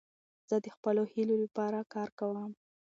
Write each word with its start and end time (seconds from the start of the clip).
زه 0.49 0.55
د 0.65 0.67
خپلو 0.75 1.01
هیلو 1.13 1.35
له 1.43 1.47
پاره 1.57 1.81
کار 1.93 2.09
کوم. 2.19 2.51